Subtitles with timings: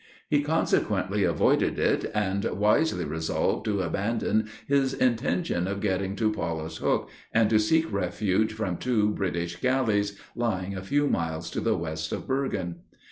[0.31, 6.77] He consequently avoided it, and wisely resolved to abandon his intention of getting to Paulus
[6.77, 11.77] Hook, and to seek refuge from two British galleys, lying a few miles to the
[11.77, 12.77] west of Bergen.